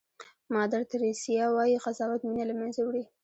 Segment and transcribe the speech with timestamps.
[0.53, 3.03] مادر تریسیا وایي قضاوت مینه له منځه وړي.